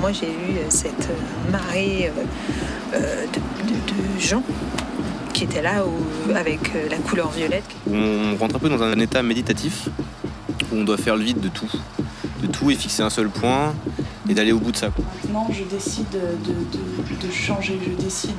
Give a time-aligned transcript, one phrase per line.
[0.00, 1.08] moi j'ai eu cette
[1.52, 2.10] marée
[2.92, 4.42] de, gens
[5.32, 5.84] qui étaient là
[6.34, 7.64] avec la couleur violette.
[7.90, 9.88] On rentre un peu dans un état méditatif
[10.72, 11.70] où on doit faire le vide de tout,
[12.42, 13.74] de tout et fixer un seul point
[14.28, 14.90] et d'aller au bout de ça.
[15.24, 18.30] Maintenant, je décide de, changer, je décide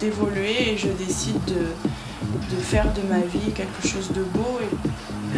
[0.00, 4.58] d'évoluer et je décide de, faire de ma vie quelque chose de beau.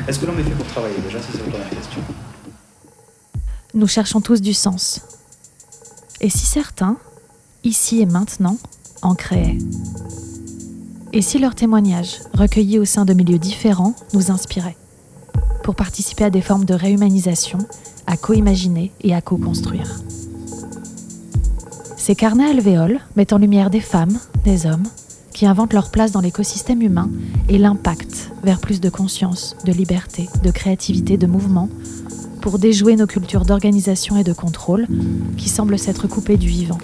[0.07, 0.97] Est-ce que l'homme est fait pour travailler?
[1.05, 2.01] Déjà, c'est la première question.
[3.75, 5.18] Nous cherchons tous du sens.
[6.21, 6.97] Et si certains,
[7.63, 8.59] ici et maintenant,
[9.03, 9.59] en créaient?
[11.13, 14.77] Et si leurs témoignages, recueillis au sein de milieux différents, nous inspiraient?
[15.63, 17.59] Pour participer à des formes de réhumanisation,
[18.07, 20.01] à co-imaginer et à co-construire.
[21.97, 24.87] Ces carnets alvéoles mettent en lumière des femmes, des hommes,
[25.33, 27.11] qui inventent leur place dans l'écosystème humain
[27.49, 31.69] et l'impact vers plus de conscience, de liberté, de créativité, de mouvement,
[32.41, 34.87] pour déjouer nos cultures d'organisation et de contrôle
[35.37, 36.79] qui semblent s'être coupées du vivant.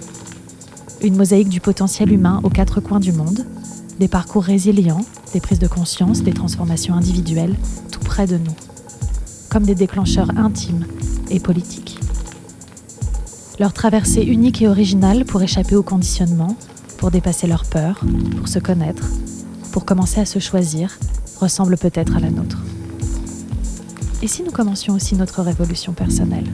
[1.01, 3.45] Une mosaïque du potentiel humain aux quatre coins du monde,
[3.99, 7.55] des parcours résilients, des prises de conscience, des transformations individuelles,
[7.91, 8.55] tout près de nous,
[9.49, 10.85] comme des déclencheurs intimes
[11.29, 11.99] et politiques.
[13.59, 16.57] Leur traversée unique et originale pour échapper au conditionnement,
[16.97, 18.01] pour dépasser leurs peurs,
[18.37, 19.07] pour se connaître,
[19.71, 20.97] pour commencer à se choisir,
[21.39, 22.59] ressemble peut-être à la nôtre.
[24.21, 26.49] Et si nous commencions aussi notre révolution personnelle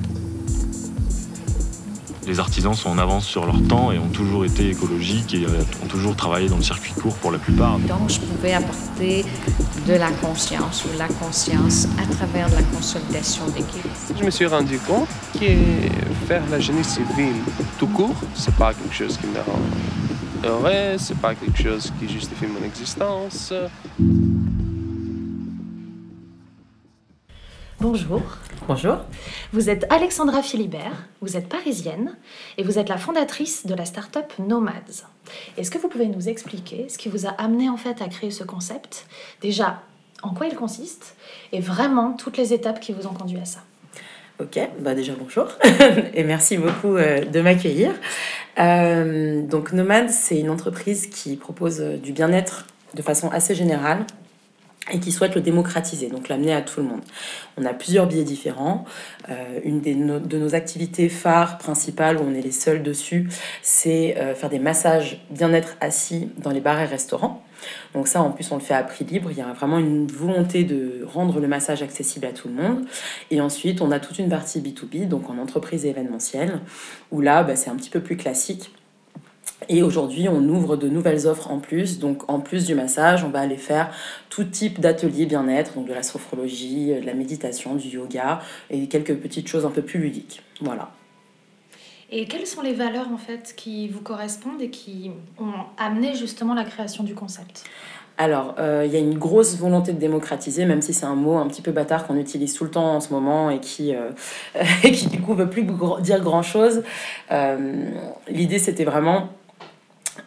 [2.27, 5.63] les artisans sont en avance sur leur temps et ont toujours été écologiques et euh,
[5.83, 7.77] ont toujours travaillé dans le circuit court pour la plupart.
[7.79, 9.25] Donc je pouvais apporter
[9.85, 13.85] de la conscience ou la conscience à travers la consolidation d'équipe.
[14.17, 15.47] Je me suis rendu compte que
[16.27, 17.35] faire la génie civile
[17.77, 19.59] tout court, c'est pas quelque chose qui me rend
[20.45, 23.51] heureux, c'est pas quelque chose qui justifie mon existence.
[27.81, 28.21] Bonjour.
[28.67, 28.97] Bonjour.
[29.53, 32.15] Vous êtes Alexandra Philibert, vous êtes parisienne
[32.59, 35.07] et vous êtes la fondatrice de la start-up Nomads.
[35.57, 38.29] Est-ce que vous pouvez nous expliquer ce qui vous a amené en fait à créer
[38.29, 39.07] ce concept?
[39.41, 39.81] Déjà,
[40.21, 41.15] en quoi il consiste?
[41.53, 43.61] Et vraiment toutes les étapes qui vous ont conduit à ça?
[44.39, 45.47] Ok, bah déjà bonjour
[46.13, 47.93] et merci beaucoup euh, de m'accueillir.
[48.59, 54.05] Euh, donc Nomads, c'est une entreprise qui propose euh, du bien-être de façon assez générale
[54.89, 57.01] et qui souhaite le démocratiser, donc l'amener à tout le monde.
[57.57, 58.85] On a plusieurs biais différents.
[59.29, 63.29] Euh, une des de nos activités phares principales, où on est les seuls dessus,
[63.61, 67.43] c'est euh, faire des massages bien-être assis dans les bars et restaurants.
[67.93, 69.29] Donc ça, en plus, on le fait à prix libre.
[69.31, 72.85] Il y a vraiment une volonté de rendre le massage accessible à tout le monde.
[73.29, 76.59] Et ensuite, on a toute une partie B2B, donc en entreprise événementielle,
[77.11, 78.71] où là, bah, c'est un petit peu plus classique
[79.69, 81.99] et aujourd'hui, on ouvre de nouvelles offres en plus.
[81.99, 83.91] Donc, en plus du massage, on va aller faire
[84.29, 89.15] tout type d'ateliers bien-être, donc de la sophrologie, de la méditation, du yoga et quelques
[89.15, 90.41] petites choses un peu plus ludiques.
[90.61, 90.91] Voilà.
[92.13, 96.53] Et quelles sont les valeurs en fait qui vous correspondent et qui ont amené justement
[96.53, 97.63] la création du concept?
[98.17, 101.37] Alors, euh, il y a une grosse volonté de démocratiser, même si c'est un mot
[101.37, 104.11] un petit peu bâtard qu'on utilise tout le temps en ce moment et qui, euh,
[104.83, 105.65] qui du coup veut plus
[106.01, 106.83] dire grand-chose.
[107.31, 107.89] Euh,
[108.27, 109.29] l'idée, c'était vraiment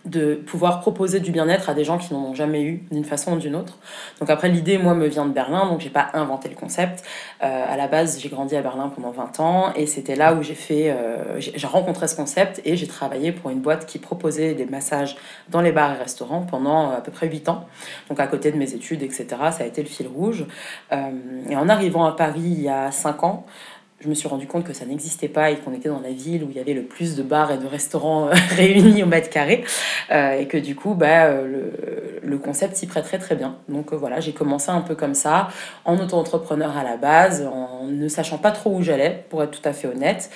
[0.04, 3.34] de pouvoir proposer du bien-être à des gens qui n'en ont jamais eu d'une façon
[3.34, 3.78] ou d'une autre.
[4.20, 7.02] Donc après l'idée moi me vient de Berlin donc j'ai pas inventé le concept.
[7.42, 10.42] Euh, à la base j'ai grandi à Berlin pendant 20 ans et c'était là où
[10.42, 14.54] j'ai fait euh, j'ai rencontré ce concept et j'ai travaillé pour une boîte qui proposait
[14.54, 15.16] des massages
[15.48, 17.64] dans les bars et restaurants pendant euh, à peu près 8 ans.
[18.10, 20.44] Donc à côté de mes études etc ça a été le fil rouge.
[20.92, 23.46] et en arrivant à Paris il y a 5 ans
[24.04, 26.44] je me suis rendu compte que ça n'existait pas et qu'on était dans la ville
[26.44, 29.30] où il y avait le plus de bars et de restaurants euh, réunis au mètre
[29.30, 29.64] carré
[30.10, 31.70] euh, et que du coup bah, euh,
[32.22, 33.56] le, concept s'y prêterait très bien.
[33.68, 35.48] Donc voilà, j'ai commencé un peu comme ça,
[35.86, 39.66] en auto-entrepreneur à la base, en ne sachant pas trop où j'allais, pour être tout
[39.66, 40.30] à fait honnête,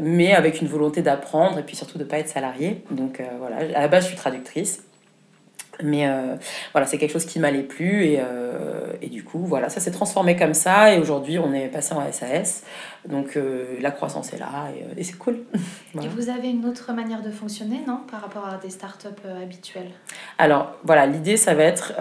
[0.00, 2.82] mais avec une volonté d'apprendre et puis surtout de ne pas être salarié.
[2.90, 4.85] Donc voilà, à la base je suis traductrice.
[5.82, 6.36] Mais euh,
[6.72, 9.90] voilà, c'est quelque chose qui m'allait plus et, euh, et, du coup, voilà, ça s'est
[9.90, 12.64] transformé comme ça et aujourd'hui, on est passé en SAS.
[13.06, 15.38] Donc euh, la croissance est là et, c'est cool.
[16.02, 19.06] Et vous avez une autre manière de fonctionner, non, par rapport à des startups
[19.42, 19.90] habituelles?
[20.38, 21.94] Alors voilà, l'idée, ça va être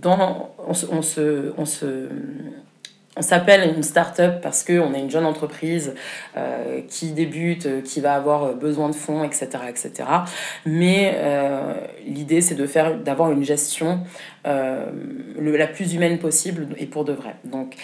[0.00, 2.08] dans, on on se, on se
[3.16, 5.94] on s'appelle une start-up parce qu'on est une jeune entreprise
[6.36, 9.48] euh, qui débute, euh, qui va avoir besoin de fonds, etc.
[9.68, 9.92] etc.
[10.66, 11.74] Mais euh,
[12.06, 14.00] l'idée, c'est de faire, d'avoir une gestion
[14.44, 17.34] la plus humaine possible et pour de vrai.
[17.44, 17.74] Donc,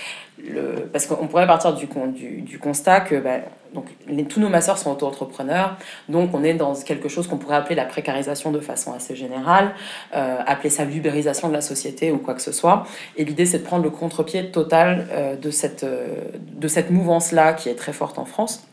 [0.92, 3.40] parce qu'on pourrait partir du, du, du constat que bah,
[3.74, 3.86] donc,
[4.28, 5.76] tous nos masseurs sont auto-entrepreneurs,
[6.08, 9.74] donc on est dans quelque chose qu'on pourrait appeler la précarisation de façon assez générale,
[10.14, 12.86] euh, appeler ça l'ubérisation de la société ou quoi que ce soit.
[13.16, 17.54] Et l'idée, c'est de prendre le contre-pied total euh, de cette, euh, de cette mouvance-là
[17.54, 18.66] qui est très forte en France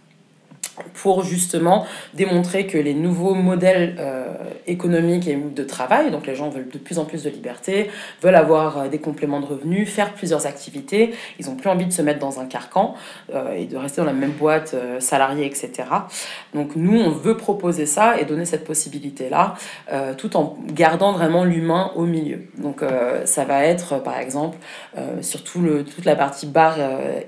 [0.93, 4.25] pour justement démontrer que les nouveaux modèles euh,
[4.67, 7.89] économiques et de travail, donc les gens veulent de plus en plus de liberté,
[8.21, 11.93] veulent avoir euh, des compléments de revenus, faire plusieurs activités, ils n'ont plus envie de
[11.93, 12.95] se mettre dans un carcan
[13.33, 15.71] euh, et de rester dans la même boîte salariée, etc.
[16.53, 19.55] Donc nous, on veut proposer ça et donner cette possibilité-là,
[20.17, 22.43] tout en gardant vraiment l'humain au milieu.
[22.57, 22.83] Donc
[23.25, 24.57] ça va être, par exemple,
[25.21, 26.77] sur le, toute la partie bar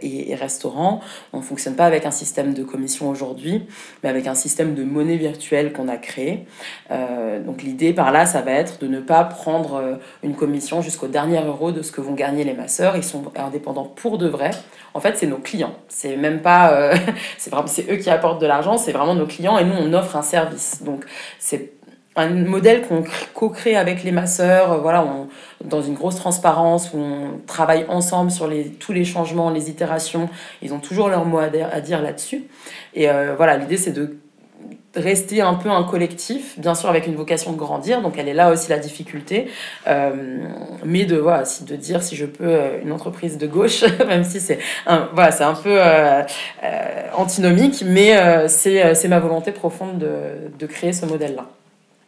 [0.01, 1.01] et, et restaurant,
[1.34, 3.21] on ne fonctionne pas avec un système de commission aujourd'hui
[4.04, 6.46] mais avec un système de monnaie virtuelle qu'on a créé.
[6.92, 10.82] Euh, donc l'idée par là, ça va être de ne pas prendre euh, une commission
[10.82, 12.96] jusqu'au dernier euro de ce que vont gagner les masseurs.
[12.96, 14.52] Ils sont indépendants pour de vrai.
[14.94, 15.76] En fait, c'est nos clients.
[15.88, 16.96] C'est même pas, euh,
[17.38, 18.78] c'est vraiment, eux qui apportent de l'argent.
[18.78, 20.84] C'est vraiment nos clients et nous on offre un service.
[20.84, 21.06] Donc
[21.40, 21.72] c'est
[22.16, 23.04] un modèle qu'on
[23.34, 25.28] co-crée avec les masseurs, voilà, on,
[25.66, 30.30] dans une grosse transparence où on travaille ensemble sur les, tous les changements, les itérations.
[30.62, 31.50] Ils ont toujours leur mot à,
[31.81, 32.44] dire là-dessus.
[32.94, 34.18] Et euh, voilà, l'idée c'est de
[34.94, 38.34] rester un peu un collectif, bien sûr avec une vocation de grandir, donc elle est
[38.34, 39.48] là aussi la difficulté,
[39.88, 40.44] euh,
[40.84, 44.42] mais de, voilà, de dire si je peux euh, une entreprise de gauche, même si
[44.42, 45.80] c'est un, voilà, un peu
[47.16, 51.48] antinomique, mais c'est ma volonté profonde de, de créer ce modèle-là.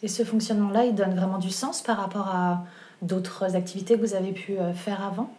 [0.03, 2.65] Et ce fonctionnement-là, il donne vraiment du sens par rapport à
[3.01, 5.33] d'autres activités que vous avez pu faire avant?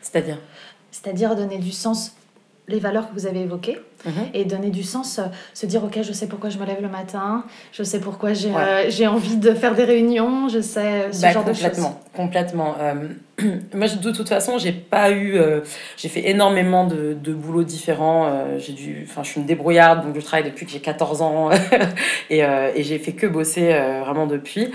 [0.00, 0.38] C'est-à-dire?
[0.92, 2.12] C'est-à-dire donner du sens
[2.66, 4.12] les valeurs que vous avez évoquées mhm.
[4.32, 6.88] et donner du sens, euh, se dire ok je sais pourquoi je me lève le
[6.88, 11.22] matin, je sais pourquoi j'ai euh, envie de faire des réunions, je sais euh, ce
[11.22, 11.86] bah, genre de choses.
[12.16, 12.76] Complètement,
[13.74, 15.38] moi de toute façon j'ai pas eu,
[15.96, 20.14] j'ai fait énormément de, de boulots différents, j'ai dû, enfin je suis une débrouillarde donc
[20.14, 21.50] je travaille depuis que j'ai 14 ans
[22.30, 23.74] et, et j'ai fait que bosser
[24.04, 24.70] vraiment depuis.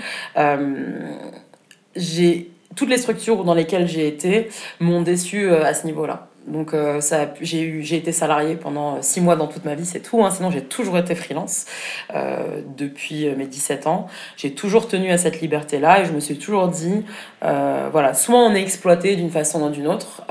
[1.96, 4.48] j'ai toutes les structures dans lesquelles j'ai été
[4.78, 6.29] m'ont déçu à ce niveau-là.
[6.46, 7.00] Donc euh,
[7.40, 10.24] j'ai, eu, j'ai été salariée pendant six mois dans toute ma vie, c'est tout.
[10.24, 10.30] Hein.
[10.30, 11.66] Sinon, j'ai toujours été freelance
[12.14, 14.06] euh, depuis mes 17 ans.
[14.36, 17.04] J'ai toujours tenu à cette liberté-là et je me suis toujours dit,
[17.44, 20.22] euh, voilà, soit on est exploité d'une façon ou d'une autre,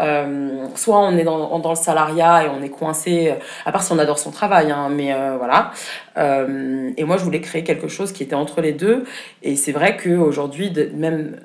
[0.76, 3.34] soit on est dans, dans, le salariat et on est coincé,
[3.66, 5.72] à part si on adore son travail, hein, mais voilà.
[6.18, 9.06] et moi, je voulais créer quelque chose qui était entre les deux.
[9.44, 11.38] Et c'est vrai qu'aujourd'hui, même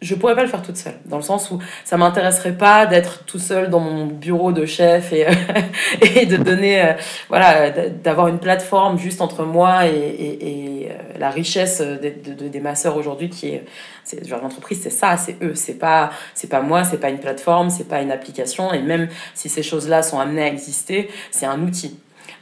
[0.00, 3.24] je pourrais pas le faire toute seule, dans le sens où ça m'intéresserait pas d'être
[3.24, 5.24] tout seul dans mon bureau de chef et,
[6.26, 6.92] de donner, euh,
[7.28, 12.60] voilà, d'avoir une plateforme juste entre moi et, et, euh, la richesse des, de, des
[12.60, 13.64] masseurs aujourd'hui qui est,
[14.04, 17.18] c'est genre l'entreprise, c'est ça, c'est eux, c'est pas, c'est pas moi, c'est pas une
[17.18, 21.46] plateforme, c'est pas une application, et même si ces choses-là sont amenées à exister, c'est
[21.46, 21.98] un outil.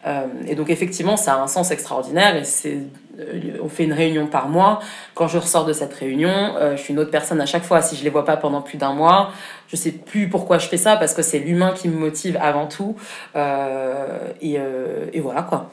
[0.06, 2.78] Euh, et donc effectivement, ça a un sens extraordinaire et c'est
[3.62, 4.80] on fait une réunion par mois.
[5.14, 7.82] Quand je ressors de cette réunion, euh, je suis une autre personne à chaque fois.
[7.82, 9.30] Si je les vois pas pendant plus d'un mois,
[9.68, 12.66] je sais plus pourquoi je fais ça parce que c'est l'humain qui me motive avant
[12.66, 12.96] tout.
[13.34, 14.58] et,
[15.12, 15.70] et, voilà quoi.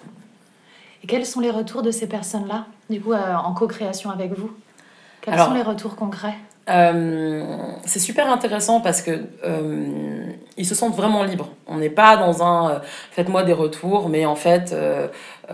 [1.04, 4.52] Et quels sont les retours de ces personnes-là, du coup, en co-création avec vous?
[5.22, 6.36] Quels sont les retours concrets?
[6.66, 9.20] C'est super intéressant parce que
[10.58, 11.50] ils se sentent vraiment libres.
[11.68, 12.82] On n'est pas dans un
[13.12, 14.74] faites-moi des retours, mais en fait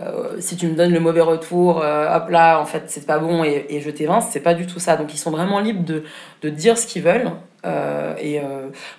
[0.00, 3.18] euh, si tu me donnes le mauvais retour, euh, hop là, en fait, c'est pas
[3.18, 4.96] bon et, je t'évince, c'est pas du tout ça.
[4.96, 7.30] Donc, ils sont vraiment libres de dire ce qu'ils veulent.
[7.66, 8.40] Euh, et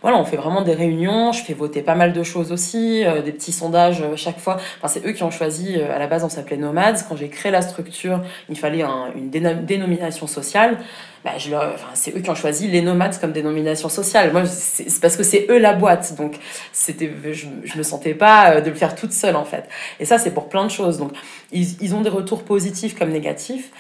[0.01, 1.31] voilà, on fait vraiment des réunions.
[1.31, 4.57] Je fais voter pas mal de choses aussi, des petits sondages chaque fois.
[4.77, 5.81] Enfin, c'est eux qui ont choisi.
[5.81, 7.03] à la base, on s'appelait Nomads.
[7.07, 8.83] Quand j'ai créé la structure, il fallait
[9.15, 10.77] une dénomination sociale.
[11.23, 14.31] Bah, je enfin, c'est eux qui ont choisi les nomades comme dénomination sociale.
[14.31, 16.15] Moi, c'est parce que c'est eux la boîte.
[16.17, 16.39] Donc,
[16.73, 19.69] c'était, je, je me sentais pas de le faire toute seule, en fait.
[19.99, 20.97] Et ça, c'est pour plein de choses.
[20.97, 21.11] Donc,
[21.51, 23.71] ils, ont des retours positifs comme négatifs.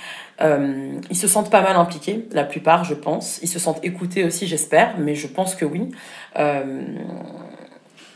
[0.41, 3.39] Euh, ils se sentent pas mal impliqués, la plupart, je pense.
[3.41, 5.91] Ils se sentent écoutés aussi, j'espère, mais je pense que oui.
[6.37, 6.83] Euh,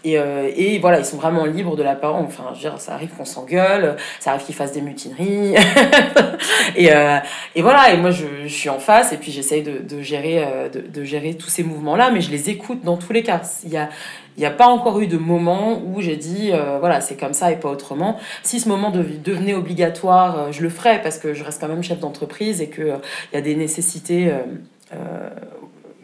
[0.04, 2.26] et, euh, et, voilà, ils sont vraiment libres de la parole.
[2.26, 5.56] Enfin, je veux dire, ça arrive qu'on s'engueule, ça arrive qu'ils fassent des mutineries.
[6.76, 6.92] et,
[7.56, 11.34] et, voilà, et moi, je, suis en face et puis j'essaye de, gérer, de, gérer
[11.34, 13.42] tous ces mouvements-là, mais je les écoute dans tous les cas.
[13.64, 13.90] Il y a,
[14.38, 17.34] il n'y a pas encore eu de moment où j'ai dit, euh, voilà, c'est comme
[17.34, 18.18] ça et pas autrement.
[18.44, 21.84] Si ce moment devenait obligatoire, euh, je le ferais parce que je reste quand même
[21.84, 22.98] chef d'entreprise et qu'il euh,
[23.32, 24.32] il y a des nécessités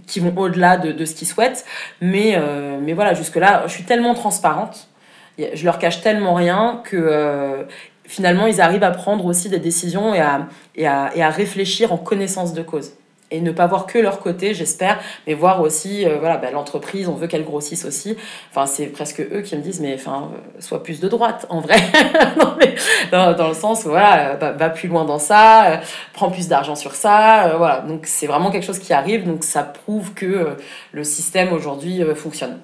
[0.07, 1.65] qui vont au-delà de, ce qu'ils souhaitent.
[2.01, 2.37] Mais,
[2.81, 4.89] mais voilà, jusque-là, je suis tellement transparente,
[5.37, 7.65] je leur cache tellement rien que
[8.03, 11.93] finalement, ils arrivent à prendre aussi des décisions et à, et à, et à réfléchir
[11.93, 12.93] en connaissance de cause
[13.31, 17.07] et ne pas voir que leur côté, j'espère, mais voir aussi, euh, voilà, bah, l'entreprise,
[17.07, 18.17] on veut qu'elle grossisse aussi.
[18.49, 21.61] Enfin, c'est presque eux qui me disent, mais enfin, euh, sois plus de droite, en
[21.61, 21.77] vrai.
[22.37, 22.75] non, mais,
[23.11, 25.77] dans, le sens, voilà, va, va, plus loin dans ça, euh,
[26.13, 27.79] prends plus d'argent sur ça, voilà.
[27.81, 30.57] Donc, c'est vraiment quelque chose qui arrive, donc ça prouve que
[30.91, 32.59] le système aujourd'hui fonctionne.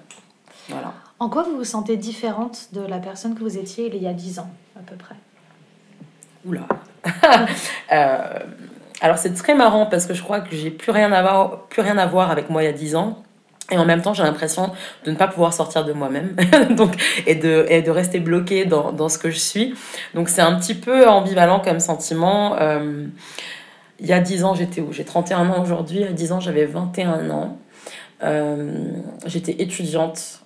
[0.69, 0.93] Voilà.
[1.19, 4.13] En quoi vous vous sentez différente de la personne que vous étiez il y a
[4.13, 5.15] 10 ans, à peu près?
[6.45, 6.67] Oula.
[9.01, 11.81] Alors c'est très marrant parce que je crois que j'ai plus rien à voir, plus
[11.81, 13.23] rien à voir avec moi il y a 10 ans.
[13.69, 14.71] Et en même temps, j'ai l'impression
[15.03, 16.37] de ne pas pouvoir sortir de moi-même
[16.77, 16.93] donc,
[17.25, 19.73] et, de, et de rester bloquée dans, dans ce que je suis.
[20.13, 22.55] Donc c'est un petit peu ambivalent comme sentiment.
[22.61, 23.07] Euh,
[23.99, 24.93] il y a 10 ans, j'étais où?
[24.93, 25.97] J'ai 31 ans aujourd'hui.
[25.97, 27.57] Il y a 10 ans, j'avais 21 ans.
[28.23, 28.91] Euh,
[29.25, 30.41] j'étais étudiante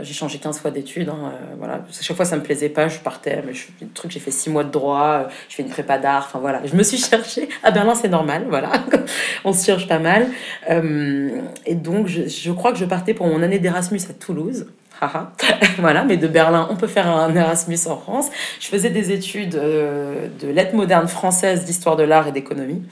[0.00, 1.08] j'ai changé 15 fois d'études.
[1.08, 1.84] Hein, euh, voilà.
[2.00, 3.42] Chaque fois, ça me plaisait pas, je partais.
[3.46, 5.98] Mais je, le truc, j'ai fait 6 mois de droit, euh, je fais une prépa
[5.98, 6.24] d'art.
[6.28, 7.48] Enfin voilà, je me suis cherchée.
[7.62, 8.72] À Berlin, c'est normal, voilà.
[9.44, 10.28] On se cherche pas mal.
[10.70, 14.66] Euh, et donc, je, je, crois que je partais pour mon année d'Erasmus à Toulouse.
[15.78, 18.30] voilà, mais de Berlin, on peut faire un Erasmus en France.
[18.60, 22.82] Je faisais des études euh, de lettres modernes françaises, d'histoire de l'art et d'économie.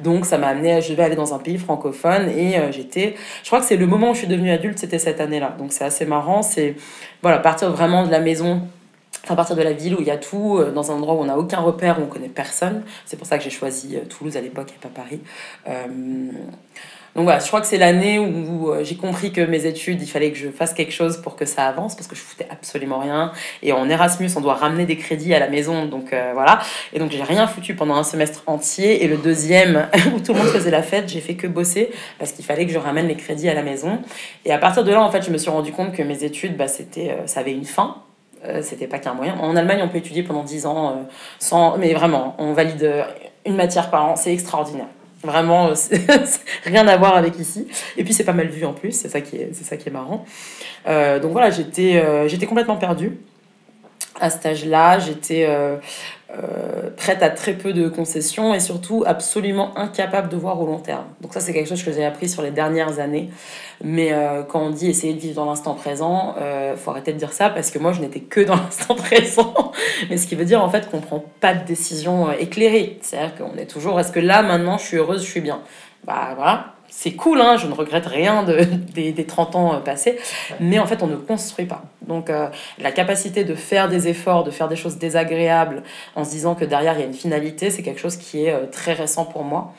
[0.00, 3.48] Donc ça m'a amené, je vais aller dans un pays francophone et euh, j'étais, je
[3.48, 5.54] crois que c'est le moment où je suis devenue adulte, c'était cette année-là.
[5.58, 6.76] Donc c'est assez marrant, c'est
[7.22, 8.62] voilà, partir vraiment de la maison
[9.28, 11.18] à partir de la ville où il y a tout, euh, dans un endroit où
[11.18, 12.84] on n'a aucun repère, où on connaît personne.
[13.06, 15.20] C'est pour ça que j'ai choisi Toulouse à l'époque et pas Paris.
[17.16, 20.06] Donc voilà, je crois que c'est l'année où euh, j'ai compris que mes études, il
[20.06, 22.98] fallait que je fasse quelque chose pour que ça avance, parce que je foutais absolument
[22.98, 23.32] rien.
[23.62, 26.60] Et en Erasmus, on doit ramener des crédits à la maison, donc euh, voilà.
[26.92, 29.02] Et donc j'ai rien foutu pendant un semestre entier.
[29.02, 32.32] Et le deuxième, où tout le monde faisait la fête, j'ai fait que bosser, parce
[32.32, 33.98] qu'il fallait que je ramène les crédits à la maison.
[34.44, 36.58] Et à partir de là, en fait, je me suis rendu compte que mes études,
[36.58, 37.96] bah, c'était, euh, ça avait une fin.
[38.60, 39.36] c'était pas qu'un moyen.
[39.40, 41.08] En Allemagne, on peut étudier pendant 10 ans
[41.38, 41.78] sans.
[41.78, 43.06] Mais vraiment, on valide
[43.46, 44.86] une matière par an, c'est extraordinaire.
[45.22, 45.74] Vraiment, euh,
[46.64, 47.66] rien à voir avec ici.
[47.96, 49.88] Et puis c'est pas mal vu en plus, c'est ça qui est, c'est ça qui
[49.88, 50.24] est marrant.
[50.86, 53.12] Euh, donc voilà, j'étais, euh, j'étais complètement perdue
[54.20, 54.98] à cet âge-là.
[54.98, 60.66] J'étais euh, prête à très peu de concessions et surtout absolument incapable de voir au
[60.66, 61.04] long terme.
[61.20, 63.30] Donc ça c'est quelque chose que j'ai appris sur les dernières années.
[63.82, 67.18] Mais euh, quand on dit essayer de vivre dans l'instant présent, euh, faut arrêter de
[67.18, 69.72] dire ça parce que moi je n'étais que dans l'instant présent.
[70.10, 72.98] Mais ce qui veut dire en fait qu'on prend pas de décision euh, éclairée.
[73.02, 75.60] C'est-à-dire qu'on est toujours est-ce que là maintenant je suis heureuse, je suis bien?
[76.04, 78.60] Bah voilà, c'est cool, hein, je ne regrette rien de,
[78.94, 80.18] des, des, 30 ans euh, passés,
[80.60, 81.82] mais en fait, on ne construit pas.
[82.00, 82.48] Donc, euh,
[82.78, 85.82] la capacité de faire des efforts, de faire des choses désagréables
[86.14, 88.50] en se disant que derrière, il y a une finalité, c'est quelque chose qui est
[88.50, 89.74] euh, très récent pour moi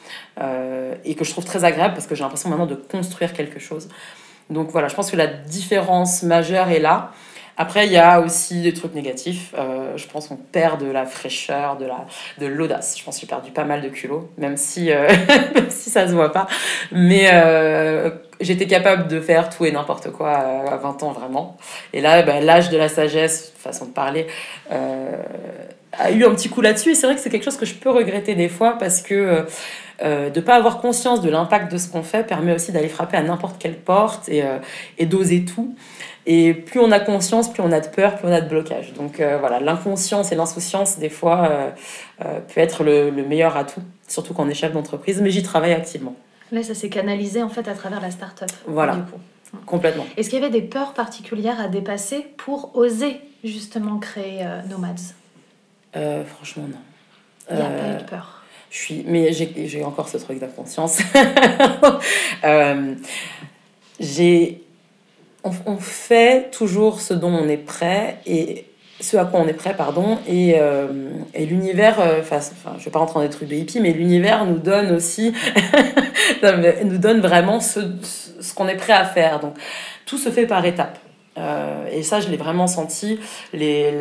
[1.03, 3.89] et que je trouve très agréable parce que j'ai l'impression maintenant de construire quelque chose.
[4.51, 7.11] Donc voilà, je pense que la différence majeure est là.
[7.59, 9.53] Après, il y a aussi des trucs négatifs.
[9.57, 12.05] Euh, je pense qu'on perd de la fraîcheur, de la
[12.37, 12.95] de l'audace.
[12.99, 15.07] Je pense que j'ai perdu pas mal de culot, même si, euh,
[15.69, 16.47] si ça se voit pas.
[16.91, 21.57] Mais euh, j'étais capable de faire tout et n'importe quoi à 20 ans, vraiment.
[21.93, 24.27] Et là, bah, l'âge de la sagesse, façon de parler,
[24.69, 26.91] a eu un petit coup là-dessus.
[26.91, 29.45] Et c'est vrai que c'est quelque chose que je peux regretter des fois parce que...
[30.03, 32.87] Euh, de ne pas avoir conscience de l'impact de ce qu'on fait permet aussi d'aller
[32.87, 34.43] frapper à n'importe quelle porte et,
[34.99, 35.75] et d'oser tout.
[36.29, 38.91] Et plus on a conscience, plus on a de peur, plus on a de blocage.
[38.91, 41.69] Donc euh, voilà, l'inconscience et l'insouciance, des fois, euh,
[42.25, 45.71] euh, peut être le, meilleur atout, surtout quand on est chef d'entreprise, mais j'y travaille
[45.71, 46.15] activement.
[46.51, 48.51] Là, ça s'est canalisé en fait à travers la start-up.
[48.67, 48.97] Voilà.
[48.97, 49.19] Du coup.
[49.65, 50.05] Complètement.
[50.17, 55.13] Est-ce qu'il y avait des peurs particulières à dépasser pour oser justement créer Nomads?
[55.93, 56.77] Franchement, non.
[57.49, 58.43] Il n'y a pas eu de peur.
[58.69, 60.99] Je suis, mais j'ai encore ce truc d'inconscience.
[64.01, 64.66] j'ai
[65.65, 68.65] on, fait toujours ce dont on est prêt et
[68.99, 70.87] ce à quoi on est prêt, pardon, et, euh,
[71.35, 72.39] et l'univers, euh, enfin,
[72.79, 75.33] je vais pas rentrer dans des trucs de mais l'univers nous donne aussi,
[76.83, 79.39] nous donne vraiment ce, ce qu'on est prêt à faire.
[79.39, 79.53] Donc,
[80.05, 80.97] tout se fait par étapes.
[81.37, 83.19] Euh, et ça, je l'ai vraiment senti.
[83.53, 83.93] Les,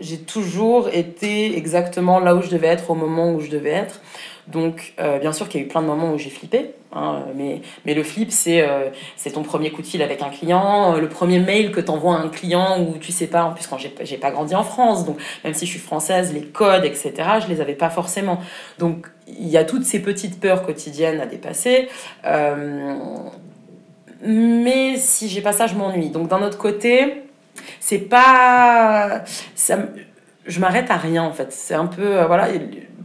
[0.00, 4.00] j'ai toujours été exactement là où je devais être au moment où je devais être.
[4.50, 7.24] Donc, euh, bien sûr qu'il y a eu plein de moments où j'ai flippé, hein,
[7.36, 7.60] mais,
[7.94, 11.08] le flip, c'est euh, c'est ton premier coup de fil avec un client, euh, le
[11.08, 13.78] premier mail que tu envoies à un client où tu sais pas, en plus, quand
[13.78, 17.48] j'ai pas grandi en France, donc même si je suis française, les codes, etc., je
[17.48, 18.40] les avais pas forcément.
[18.78, 21.88] Donc, il y a toutes ces petites peurs quotidiennes à dépasser.
[24.22, 26.10] mais si j'ai pas ça, je m'ennuie.
[26.10, 27.22] Donc, d'un autre côté,
[27.78, 29.22] c'est pas.
[29.54, 29.78] Ça,
[30.46, 31.52] je m'arrête à rien en fait.
[31.52, 32.22] C'est un peu.
[32.24, 32.48] voilà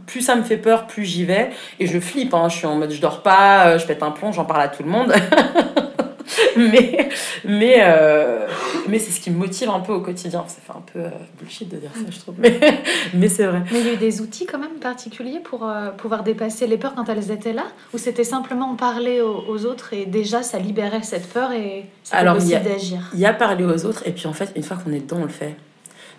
[0.06, 1.50] plus ça me fait peur, plus j'y vais.
[1.78, 2.48] Et je flippe, hein.
[2.48, 4.68] je suis en mode je dors pas, euh, je pète un plomb, j'en parle à
[4.68, 5.12] tout le monde.
[6.56, 7.08] mais
[7.44, 8.46] mais, euh,
[8.88, 10.44] mais c'est ce qui me motive un peu au quotidien.
[10.46, 12.36] Ça fait un peu euh, bullshit de dire ça, je trouve.
[12.38, 12.58] Mais,
[13.14, 13.62] mais c'est vrai.
[13.72, 16.94] Mais il y a eu des outils quand même particuliers pour pouvoir dépasser les peurs
[16.94, 17.64] quand elles étaient là?
[17.92, 22.62] Ou c'était simplement parler aux, autres et déjà ça libérait cette peur et c'était possible
[22.62, 23.10] d'agir?
[23.14, 25.18] Il y a parler aux autres et puis en fait, une fois qu'on est dedans,
[25.20, 25.56] on le fait.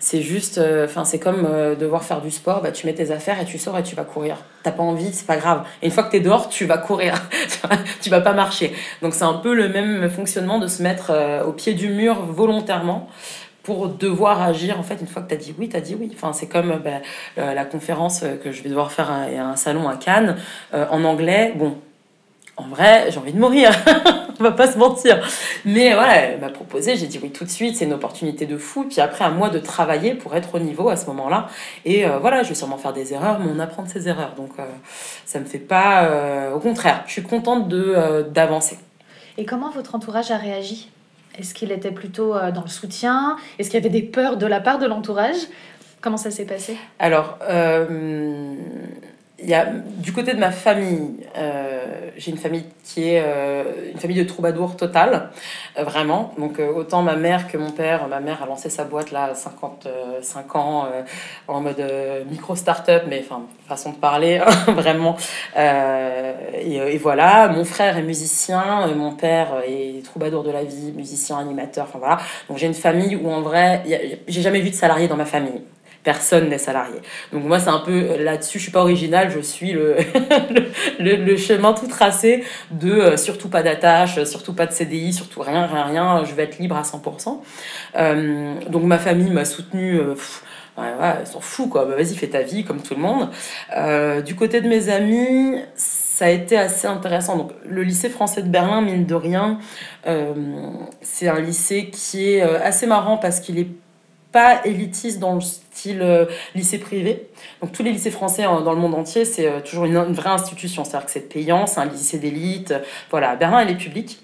[0.00, 2.62] C'est juste, euh, enfin, c'est comme euh, devoir faire du sport.
[2.62, 4.36] Bah, tu mets tes affaires et tu sors et tu vas courir.
[4.62, 5.64] T'as pas envie, c'est pas grave.
[5.82, 7.14] Et une fois que t'es dehors, tu vas courir.
[8.00, 8.72] tu vas pas marcher.
[9.02, 12.22] Donc c'est un peu le même fonctionnement de se mettre euh, au pied du mur
[12.26, 13.08] volontairement
[13.64, 14.78] pour devoir agir.
[14.78, 16.10] En fait, une fois que tu as dit oui, tu as dit oui.
[16.14, 19.88] Enfin, c'est comme bah, la conférence que je vais devoir faire à, à un salon
[19.88, 20.36] à Cannes
[20.72, 21.52] en anglais.
[21.54, 21.76] Bon,
[22.58, 23.70] en vrai, j'ai envie de mourir.
[24.40, 25.20] On va pas se mentir.
[25.64, 28.56] Mais voilà, elle m'a proposé, j'ai dit oui tout de suite, c'est une opportunité de
[28.56, 28.84] fou.
[28.88, 31.48] Puis après, à moi de travailler pour être au niveau à ce moment-là.
[31.84, 34.34] Et euh, voilà, je vais sûrement faire des erreurs, mais on apprend de ses erreurs.
[34.36, 34.64] Donc euh,
[35.24, 36.04] ça me fait pas.
[36.04, 38.78] euh, au contraire, je suis contente de, euh, d'avancer.
[39.36, 40.90] Et comment votre entourage a réagi?
[41.38, 43.36] Est-ce qu'il était plutôt dans le soutien?
[43.60, 45.36] Est-ce qu'il y avait des peurs de la part de l'entourage?
[46.00, 46.76] Comment ça s'est passé?
[46.98, 47.38] Alors,
[49.40, 51.67] il y a, du côté de ma famille, euh,
[52.18, 55.30] j'ai une famille qui est euh, une famille de troubadours total,
[55.78, 56.34] euh, vraiment.
[56.36, 58.08] Donc, euh, autant ma mère que mon père.
[58.08, 60.88] Ma mère a lancé sa boîte là à 55 ans
[61.46, 65.16] en mode euh, micro-start-up, mais enfin, façon de parler, vraiment.
[65.56, 70.92] Euh, et, et voilà, mon frère est musicien, mon père est troubadour de la vie,
[70.92, 72.18] musicien, animateur, enfin voilà.
[72.48, 73.84] Donc, j'ai une famille où en vrai,
[74.26, 75.62] j'ai jamais vu de salarié dans ma famille
[76.04, 77.00] personne n'est salarié.
[77.32, 79.96] Donc moi, c'est un peu euh, là-dessus, je suis pas originale, je suis le,
[81.36, 85.66] chemin tout tracé de euh, surtout pas d'attache, euh, surtout pas de CDI, surtout rien,
[85.66, 87.40] rien, rien, je vais être libre à 100%.
[87.96, 89.98] Euh, donc ma famille m'a soutenue.
[90.14, 90.44] pff,
[90.76, 91.86] Ouais, ouais, ils s'en foutent quoi.
[91.86, 93.30] Bah, vas-y, fais ta vie comme tout le monde.
[94.24, 97.36] Du côté de mes amis, ça a été assez intéressant.
[97.36, 99.58] Donc, le lycée français de Berlin, mine de rien,
[101.02, 103.66] c'est un lycée qui est assez marrant parce qu'il est
[104.32, 107.28] pas élitiste dans le style euh, lycée privé.
[107.62, 110.12] Donc tous les lycées français euh, dans le monde entier, c'est euh, toujours une, une
[110.12, 110.84] vraie institution.
[110.84, 112.74] C'est-à-dire que c'est payant, c'est un lycée d'élite.
[113.10, 114.20] Voilà, Berlin, elle est publique.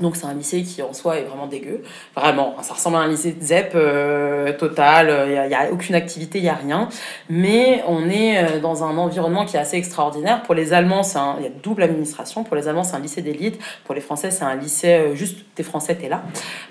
[0.00, 1.82] Donc c'est un lycée qui en soi est vraiment dégueu.
[2.16, 6.38] Vraiment, ça ressemble à un lycée de ZEP euh, total, il n'y a, aucune activité,
[6.38, 6.88] il n'y a rien.
[7.28, 10.42] Mais on est euh, dans un environnement qui est assez extraordinaire.
[10.42, 11.02] Pour les Allemands,
[11.38, 12.44] il y a double administration.
[12.44, 13.58] Pour les Allemands, c'est un lycée d'élite.
[13.84, 16.22] Pour les Français, c'est un lycée euh, juste, t'es Français, t'es là.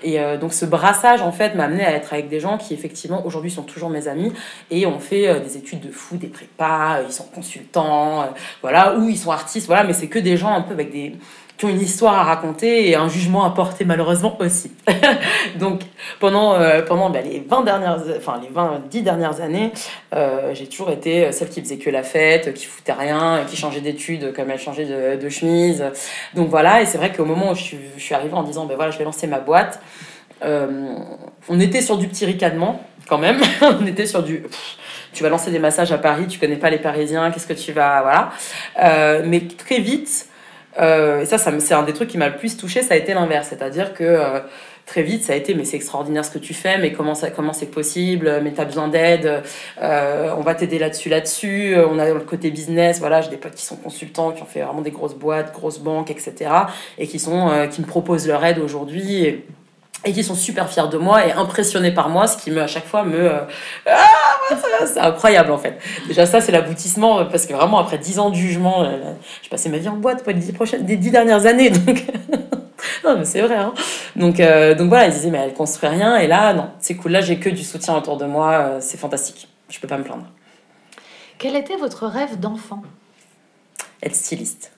[0.02, 2.74] Et euh, donc ce brassage, en fait, m'a amené à être avec des gens qui,
[2.74, 4.32] effectivement, aujourd'hui sont toujours mes amis.
[4.70, 8.26] Et on fait euh, des études de fou, des prépas, euh, ils sont consultants, euh,
[8.62, 9.84] voilà, ou ils sont artistes, voilà.
[9.84, 11.14] Mais c'est que des gens un peu avec des
[11.56, 14.72] qui ont une histoire à raconter et un jugement à porter malheureusement aussi.
[15.58, 15.82] Donc
[16.18, 19.72] pendant, euh, pendant bah, les 20 dernières, enfin les 20, 10 dernières années,
[20.14, 23.80] euh, j'ai toujours été celle qui faisait que la fête, qui foutait rien, qui changeait
[23.80, 25.84] d'études comme elle changeait de, chemise.
[26.34, 28.90] Donc voilà, et c'est vrai qu'au moment où je suis, arrivée en disant, ben voilà,
[28.90, 29.80] je vais lancer ma boîte,
[30.44, 30.96] euh,
[31.48, 34.42] on était sur du petit ricanement quand même, on était sur du...
[35.12, 37.72] tu vas lancer des massages à Paris, tu connais pas les Parisiens, qu'est-ce que tu
[37.72, 38.02] vas...
[38.02, 39.22] Voilà.
[39.24, 40.28] Mais très vite,
[40.80, 43.14] euh, et ça, c'est un des trucs qui m'a le plus touché, ça a été
[43.14, 43.48] l'inverse.
[43.48, 44.40] C'est-à-dire que euh,
[44.86, 47.30] très vite, ça a été, mais c'est extraordinaire ce que tu fais, mais comment, ça,
[47.30, 49.42] comment c'est possible, mais tu as besoin d'aide,
[49.82, 51.76] euh, on va t'aider là-dessus, là-dessus.
[51.90, 54.62] On a le côté business, voilà, j'ai des potes qui sont consultants, qui ont fait
[54.62, 56.50] vraiment des grosses boîtes, grosses banques, etc.
[56.98, 59.42] Et qui, sont, qui me proposent leur aide aujourd'hui.
[60.04, 62.66] Et qui sont super fiers de moi et impressionnés par moi, ce qui me, à
[62.66, 63.18] chaque fois, me...
[63.18, 63.40] euh,
[63.86, 65.78] ah, c'est incroyable, en fait.
[66.08, 68.98] Déjà, ça, c'est l'aboutissement, euh, parce que vraiment, après 10 ans de jugement, euh,
[69.42, 72.04] j'ai passé ma vie en boîte pour les 10, prochaines, les 10 dernières années, donc...
[73.04, 73.74] non, mais c'est vrai, hein.
[74.16, 77.12] Donc, euh, donc voilà, ils disaient, mais elle construit rien, et là, non, c'est cool,
[77.12, 79.48] là, j'ai que du soutien autour de moi, c'est fantastique.
[79.68, 80.26] Je peux pas me plaindre.
[81.38, 82.82] Quel était votre rêve d'enfant?
[84.02, 84.72] Être styliste.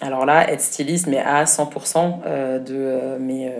[0.00, 3.52] Alors là, être styliste, mais à 100% euh, de mes...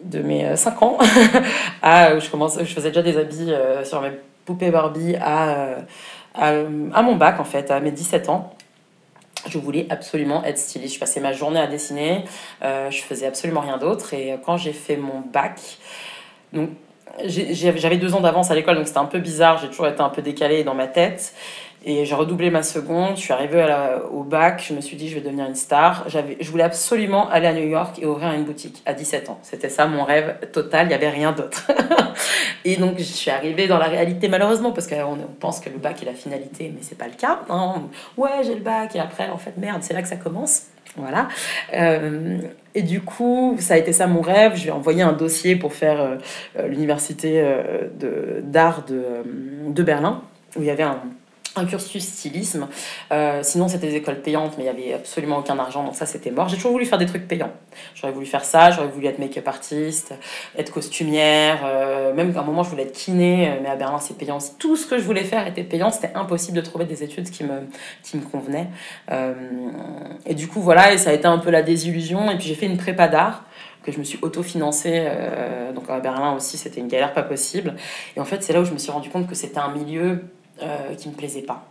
[0.00, 0.98] euh, de mes 5 ans
[1.82, 4.12] à je je faisais déjà des habits euh, sur mes
[4.44, 5.76] poupées Barbie à,
[6.40, 8.54] euh, à, mon bac en fait à mes 17 ans
[9.48, 10.94] je voulais absolument être styliste.
[10.96, 12.24] Je passais ma journée à dessiner,
[12.62, 14.12] euh, je faisais absolument rien d'autre.
[14.12, 15.78] Et quand j'ai fait mon bac,
[16.52, 16.68] donc
[17.24, 19.58] j'avais deux ans d'avance à l'école, donc c'était un peu bizarre.
[19.58, 21.34] J'ai toujours été un peu décalée dans ma tête.
[21.84, 23.16] Et j'ai redoublé ma seconde.
[23.16, 23.66] Je suis arrivée
[24.12, 24.62] au bac.
[24.68, 26.04] Je me suis dit, je vais devenir une star.
[26.08, 29.38] Je voulais absolument aller à New York et ouvrir une boutique à 17 ans.
[29.42, 30.86] C'était ça mon rêve total.
[30.86, 31.66] Il n'y avait rien d'autre.
[32.66, 35.78] et donc, je suis arrivée dans la réalité, malheureusement, parce qu'on on pense que le
[35.78, 37.40] bac est la finalité, mais c'est pas le cas.
[37.48, 37.82] hein.
[38.18, 38.94] Ouais, j'ai le bac.
[38.94, 40.64] Et après, en fait, merde, c'est là que ça commence.
[40.96, 41.28] Voilà.
[41.72, 42.38] Euh,
[42.74, 44.54] et du coup, ça a été ça mon rêve.
[44.56, 46.00] Je vais envoyer un dossier pour faire
[46.58, 49.02] euh, l'université euh, de- d'art de,
[49.72, 50.20] de Berlin,
[50.56, 51.00] où il y avait un,
[51.56, 52.68] un cursus stylisme.
[53.12, 56.06] Euh, sinon, c'était des écoles payantes, mais il n'y avait absolument aucun argent, donc ça,
[56.06, 56.48] c'était mort.
[56.48, 57.50] J'ai toujours voulu faire des trucs payants.
[57.94, 60.14] J'aurais voulu faire ça, j'aurais voulu être make-up artiste,
[60.56, 63.98] être costumière, euh, même qu'à un moment, je voulais être kiné, euh, mais à Berlin,
[63.98, 64.38] c'est payant.
[64.58, 67.42] Tout ce que je voulais faire était payant, c'était impossible de trouver des études qui
[67.44, 67.68] me,
[68.02, 68.68] qui me convenaient.
[70.26, 72.30] Et du coup, voilà, et ça a été un peu la désillusion.
[72.30, 73.44] Et puis, j'ai fait une prépa d'art.
[73.82, 75.08] que je me suis autofinancée.
[75.74, 77.74] Donc à Berlin aussi, c'était une galère pas possible.
[78.16, 80.22] Et en fait, c'est là où je me suis rendu compte que c'était un milieu
[80.96, 81.66] qui me plaisait pas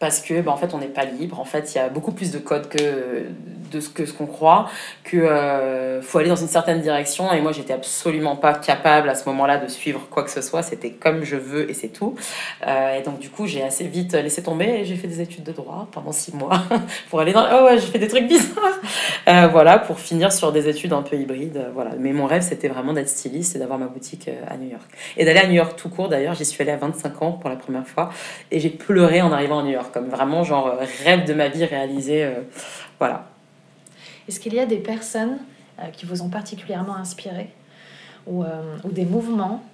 [0.00, 1.38] parce que bah, en fait on n'est pas libre.
[1.38, 3.26] En fait il y a beaucoup plus de codes que
[3.70, 4.68] de ce que ce qu'on croit
[5.04, 7.32] que euh, faut aller dans une certaine direction.
[7.32, 10.62] Et moi j'étais absolument pas capable à ce moment-là de suivre quoi que ce soit.
[10.62, 12.16] C'était comme je veux et c'est tout.
[12.66, 15.44] Euh, et donc du coup j'ai assez vite laissé tomber et j'ai fait des études
[15.44, 16.62] de droit pendant six mois
[17.10, 18.80] pour aller dans oh ouais j'ai fait des trucs bizarres.
[19.28, 21.90] Euh, voilà pour finir sur des études un peu hybrides voilà.
[21.98, 24.90] Mais mon rêve c'était vraiment d'être styliste et d'avoir ma boutique à New York.
[25.18, 27.50] Et d'aller à New York tout court d'ailleurs j'y suis allée à 25 ans pour
[27.50, 28.10] la première fois
[28.50, 31.48] et j'ai pleuré en arrivant à New York comme vraiment genre euh, rêve de ma
[31.48, 32.24] vie réalisé.
[32.24, 32.42] Euh,
[32.98, 33.28] voilà.
[34.28, 35.38] Est-ce qu'il y a des personnes
[35.78, 37.50] euh, qui vous ont particulièrement inspiré
[38.26, 38.44] ou,
[38.84, 39.64] ou des mouvements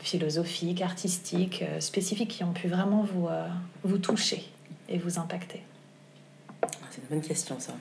[0.00, 3.26] philosophiques, artistiques, spécifiques qui ont pu vraiment vous,
[3.82, 4.44] vous toucher
[4.88, 5.62] et vous impacter?
[6.90, 7.72] C'est une bonne question ça.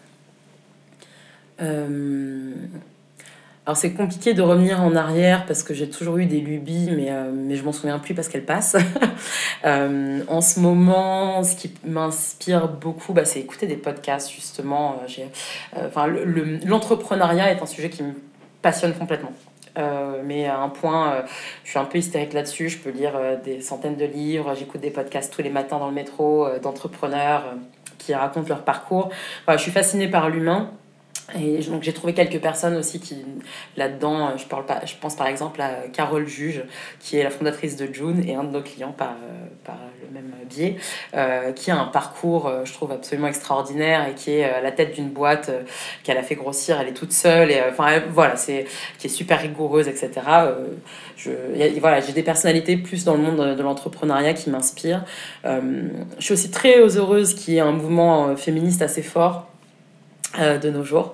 [3.65, 7.11] Alors c'est compliqué de revenir en arrière parce que j'ai toujours eu des lubies, mais,
[7.11, 8.77] euh, mais je m'en souviens plus parce qu'elles passent.
[9.65, 15.01] Euh, en ce moment, ce qui m'inspire beaucoup, bah, c'est écouter des podcasts justement.
[15.75, 18.11] Euh, l'entrepreneuriat est un sujet qui me
[18.61, 19.31] passionne complètement.
[20.25, 21.23] mais à un point,
[21.63, 22.67] je suis un peu hystérique là-dessus.
[22.67, 23.13] Je peux lire
[23.45, 27.45] des centaines de livres, j'écoute des podcasts tous les matins dans le métro d'entrepreneurs
[27.99, 29.11] qui racontent leur parcours.
[29.47, 30.71] je suis fascinée par l'humain.
[31.39, 33.15] Et donc j'ai trouvé quelques personnes aussi qui,
[33.77, 36.63] là-dedans, euh, je, parle pas, je pense par exemple à Carole Juge,
[36.99, 40.13] qui est la fondatrice de June et un de nos clients par, euh, par le
[40.13, 40.75] même biais,
[41.15, 44.93] euh, qui a un parcours, je trouve, absolument extraordinaire et qui est à la tête
[44.95, 45.49] d'une boîte
[46.03, 48.65] qu'elle a fait grossir, elle est toute seule, et enfin voilà, c'est,
[48.99, 50.11] qui est super rigoureuse, etc.
[51.15, 51.31] je,
[51.79, 55.05] voilà, j'ai des personnalités plus dans le monde de l'entrepreneuriat qui m'inspirent.
[55.45, 59.47] je suis aussi très heureuse qu'il y ait un mouvement féministe assez fort
[60.39, 61.13] euh, de nos jours.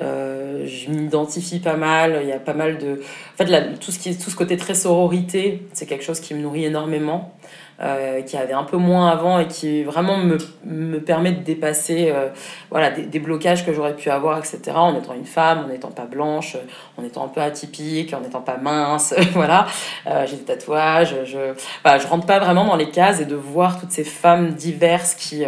[0.00, 3.00] Euh, je m'identifie pas mal, il y a pas mal de...
[3.34, 6.34] En fait, tout, ce qui est, tout ce côté très sororité, c'est quelque chose qui
[6.34, 7.34] me nourrit énormément.
[7.82, 12.10] Euh, qui avait un peu moins avant et qui vraiment me, me permet de dépasser
[12.10, 12.28] euh,
[12.68, 14.60] voilà, des, blocages que j'aurais pu avoir, etc.
[14.74, 16.58] En étant une femme, en n'étant pas blanche,
[16.98, 19.14] en étant un peu atypique, en n'étant pas mince.
[19.32, 19.66] voilà,
[20.06, 21.16] euh, j'ai des tatouages.
[21.24, 24.50] Je, voilà, je rentre pas vraiment dans les cases et de voir toutes ces femmes
[24.50, 25.44] diverses qui,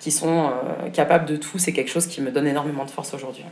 [0.00, 0.50] qui sont
[0.92, 3.44] capables de tout, c'est quelque chose qui me donne énormément de force aujourd'hui.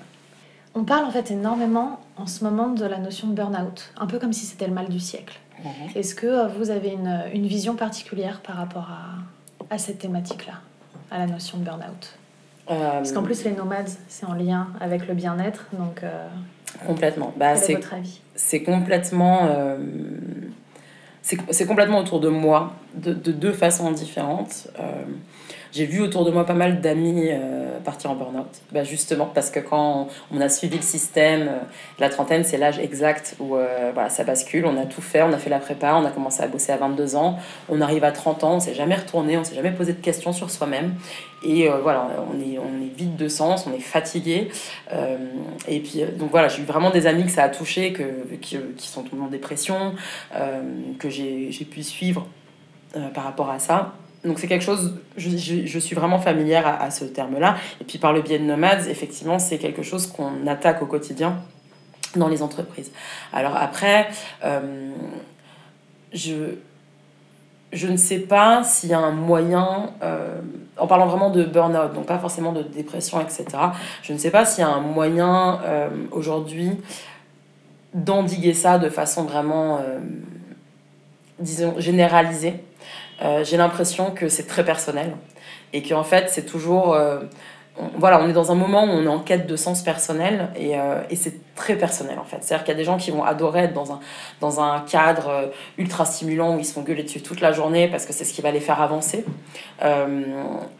[0.75, 4.19] On parle en fait énormément en ce moment de la notion de burn-out, un peu
[4.19, 5.41] comme si c'était le mal du siècle.
[5.64, 5.90] Mhm.
[5.94, 10.55] Est-ce que euh, vous avez une, une, vision particulière par rapport à, à cette thématique-là,
[11.11, 12.18] à la notion de burn-out?
[12.71, 16.03] Euh, Parce qu'en plus, les nomades, c'est en lien avec le bien-être, donc...
[16.03, 16.29] Euh,
[16.87, 17.33] complètement.
[17.37, 18.21] Bah, quel est votre avis?
[18.35, 19.49] C'est complètement...
[21.23, 24.68] c'est complètement autour de moi, de, de deux façons différentes.
[25.72, 28.46] J'ai vu autour de moi pas mal d'amis euh, partir en burn-out.
[28.72, 31.59] Bah justement, parce que quand on a suivi le système, euh,
[31.98, 34.64] la trentaine, c'est l'âge exact où euh, voilà, ça bascule.
[34.64, 36.76] On a tout fait, on a fait la prépa, on a commencé à bosser à
[36.78, 37.38] 22 ans.
[37.68, 40.33] On arrive à 30 ans, on s'est jamais retourné, on s'est jamais posé de questions
[40.33, 40.94] sur soi-même.
[41.44, 44.48] Et voilà, on est, on est vide de sens, on est fatigué.
[45.68, 48.02] et puis, donc voilà, j'ai eu vraiment des amis que ça a touché, que,
[48.40, 49.94] qui, qui sont tombés en dépression,
[50.98, 52.26] que j'ai pu suivre
[53.14, 55.31] par rapport à ça donc c'est quelque chose, je,
[55.64, 57.57] je, suis vraiment familière à, ce terme-là.
[57.81, 61.37] Et puis par le biais de Nomads, effectivement, c'est quelque chose qu'on attaque au quotidien
[62.16, 62.90] dans les entreprises.
[63.33, 64.09] Alors après,
[64.44, 64.90] euh,
[66.12, 66.57] je,
[67.72, 70.40] je ne sais pas s'il y a un moyen, euh,
[70.76, 73.46] en parlant vraiment de burn-out, donc pas forcément de dépression, etc.,
[74.02, 76.72] je ne sais pas s'il y a un moyen euh, aujourd'hui
[77.94, 79.81] d'endiguer ça de façon vraiment,
[81.38, 82.62] disons, généralisée.
[83.22, 85.16] Euh, j'ai l'impression que c'est très personnel
[85.72, 87.18] et qu'en fait c'est toujours euh,
[87.96, 90.78] voilà on est dans un moment où on est en quête de sens personnel et,
[90.78, 92.38] euh, et c'est très personnel en fait.
[92.42, 93.98] C'est à dire qu'il y a des gens qui vont adorer être dans un
[94.40, 98.07] dans un cadre ultra stimulant où ils se font gueuler dessus toute la journée parce
[98.07, 99.24] que c'est ce qui va les faire avancer.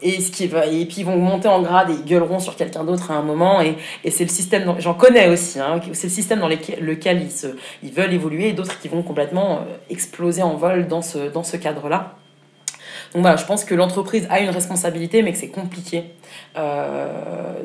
[0.01, 2.55] Et ce qui va et puis ils vont monter en grade et ils gueuleront sur
[2.55, 3.75] quelqu'un d'autre à un moment et,
[4.05, 7.47] et c'est le système j'en connais aussi hein, c'est le système dans lequel ils se
[7.83, 11.57] ils veulent évoluer et d'autres qui vont complètement exploser en vol dans ce dans ce
[11.57, 12.18] cadre là
[13.13, 16.05] donc voilà, je pense que l'entreprise a une responsabilité, mais que c'est compliqué.
[16.57, 17.63] Euh,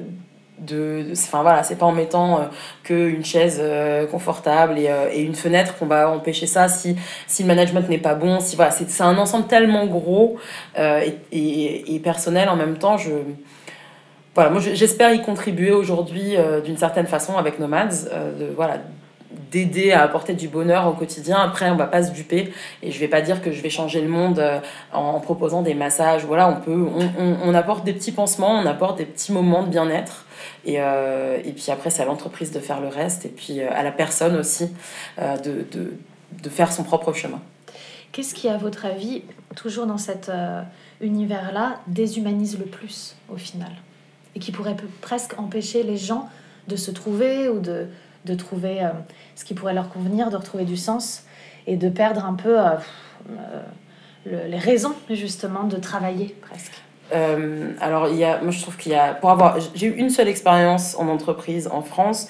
[0.58, 2.44] de, enfin voilà, c'est pas en mettant euh,
[2.84, 7.48] qu'une chaise euh, confortable et, et, une fenêtre qu'on va empêcher ça si, si le
[7.48, 8.40] management n'est pas bon.
[8.40, 10.38] Si, voilà, c'est un ensemble tellement gros
[10.78, 12.96] et, et, personnel en même temps.
[12.96, 13.10] Je,
[14.34, 18.08] voilà, moi j'espère y contribuer aujourd'hui d'une certaine façon avec Nomads,
[18.56, 18.78] voilà,
[19.50, 21.38] d'aider à apporter du bonheur au quotidien.
[21.38, 22.52] Après, on va pas se duper.
[22.82, 24.60] Et je vais pas dire que je vais changer le monde euh,
[24.92, 26.24] en, proposant des massages.
[26.24, 26.86] Voilà, on peut,
[27.18, 30.26] on, on, apporte des petits pansements, on apporte des petits moments de bien-être.
[30.64, 33.26] Et, euh, et puis après, c'est à l'entreprise de faire le reste.
[33.26, 34.70] Et puis euh, à la personne aussi
[35.18, 35.94] de, de,
[36.42, 37.40] de, faire son propre chemin.
[38.12, 39.22] Qu'est-ce qui, à votre avis,
[39.56, 40.30] toujours dans cet
[41.00, 43.72] univers-là, déshumanise le plus au final?
[44.36, 46.28] Et qui pourrait presque empêcher les gens
[46.68, 47.88] de se trouver ou de,
[48.24, 48.88] de trouver euh,
[49.34, 51.24] ce qui pourrait leur convenir, de retrouver du sens
[51.66, 52.70] et de perdre un peu euh,
[53.30, 56.82] euh, les raisons justement de travailler presque.
[57.80, 60.10] alors, il y a, moi je trouve qu'il y a, pour avoir, j'ai eu une
[60.10, 62.28] seule expérience en entreprise en France.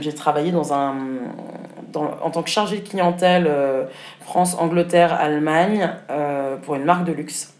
[0.00, 0.96] j'ai travaillé dans un,
[1.94, 3.48] en tant que chargé de clientèle
[4.20, 5.90] France, Angleterre, Allemagne
[6.62, 7.54] pour une marque de luxe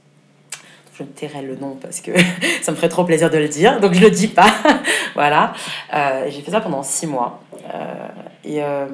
[1.00, 2.12] je tairai le nom parce que
[2.62, 4.52] ça me ferait trop plaisir de le dire, donc je le dis pas.
[5.14, 5.52] voilà.
[5.94, 7.42] Euh, j'ai fait ça pendant six mois.
[7.74, 8.08] Euh,
[8.44, 8.86] et euh,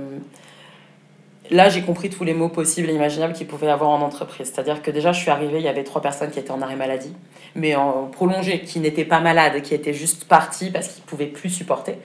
[1.51, 4.53] là, j'ai compris tous les mots possibles et imaginables qu'il pouvait avoir en entreprise.
[4.53, 6.77] C'est-à-dire que déjà, je suis arrivée, il y avait trois personnes qui étaient en arrêt
[6.77, 7.15] maladie,
[7.55, 11.27] mais en prolongé, qui n'étaient pas malades, qui étaient juste partis parce qu'ils ne pouvaient
[11.27, 11.99] plus supporter.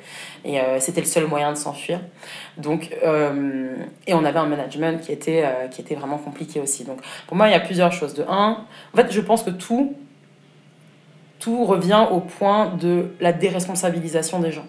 [0.46, 2.00] Et c'était le seul moyen de s'enfuir.
[2.58, 2.92] Donc,
[4.08, 6.84] et on avait un management qui était, qui était vraiment compliqué aussi.
[6.84, 8.14] Donc, pour moi, il y a plusieurs choses.
[8.14, 9.96] De un, en fait, je pense que tout
[11.42, 14.68] tout revient au point de la déresponsabilisation des gens.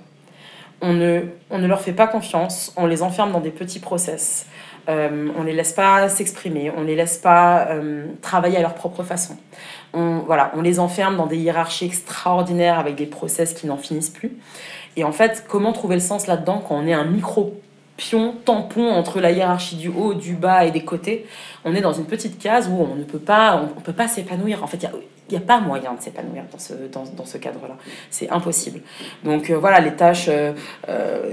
[0.83, 4.47] On ne, on ne leur fait pas confiance, on les enferme dans des petits process,
[4.89, 9.05] euh, on les laisse pas s'exprimer, on les laisse pas euh, travailler à leur propre
[9.05, 9.37] façon.
[9.95, 14.11] On, voilà, on les enferme dans des hiérarchies extraordinaires avec des process qui n'en finissent
[14.11, 14.33] plus.
[14.97, 17.61] Et en fait, comment trouver le sens là-dedans quand on est un micro
[17.97, 21.27] pion, tampon entre la hiérarchie du haut, du bas et des côtés?
[21.65, 24.65] On est dans une petite case où on ne peut pas, on, peut pas s'épanouir.
[24.65, 24.87] En fait,
[25.33, 27.77] n'y a, pas moyen de s'épanouir dans ce, dans, dans ce cadre-là.
[28.11, 28.81] C'est impossible.
[29.25, 30.53] Donc euh, voilà, les tâches euh,
[30.89, 31.33] euh,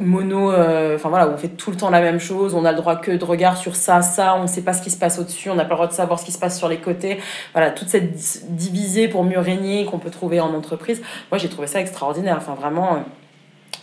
[0.00, 2.96] mono, enfin voilà, on fait tout le temps la même chose, on a le droit
[2.96, 5.48] que de regard sur ça, ça, on ne sait pas ce qui se passe au-dessus,
[5.48, 7.18] on n'a pas le droit de savoir ce qui se passe sur les côtés.
[7.54, 8.12] Voilà, toute cette
[8.54, 11.00] divisée pour mieux régner qu'on peut trouver en entreprise.
[11.30, 12.36] Moi, j'ai trouvé ça extraordinaire.
[12.36, 12.98] Enfin, vraiment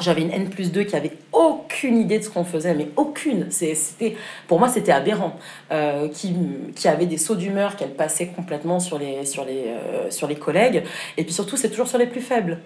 [0.01, 3.47] j'avais une N plus 2 qui avait aucune idée de ce qu'on faisait, mais aucune.
[3.51, 4.15] C'était,
[4.47, 5.37] pour moi, c'était aberrant.
[5.71, 6.35] Euh, qui,
[6.75, 10.35] qui avait des sauts d'humeur qu'elle passait complètement sur les, sur, les, euh, sur les
[10.35, 10.83] collègues.
[11.17, 12.59] Et puis surtout, c'est toujours sur les plus faibles.